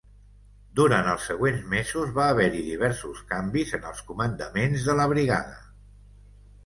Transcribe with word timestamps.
Durant 0.77 1.09
els 1.09 1.27
següents 1.31 1.67
mesos 1.73 2.15
va 2.15 2.25
haver-hi 2.35 2.63
diversos 2.69 3.21
canvis 3.35 3.75
en 3.79 3.85
els 3.93 4.01
comandaments 4.11 4.89
de 4.89 4.97
la 5.01 5.07
brigada. 5.13 5.61